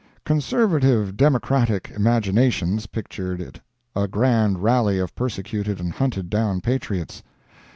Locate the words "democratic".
1.15-1.91